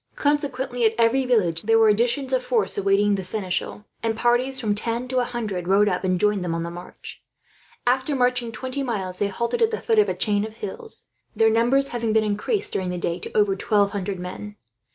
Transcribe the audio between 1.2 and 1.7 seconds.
village